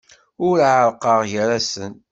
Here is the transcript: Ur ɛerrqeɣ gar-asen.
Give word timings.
Ur 0.47 0.57
ɛerrqeɣ 0.73 1.19
gar-asen. 1.31 1.93